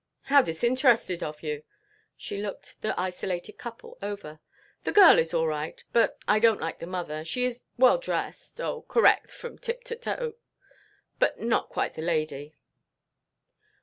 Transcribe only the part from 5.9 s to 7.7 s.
but I don't like the mother. She is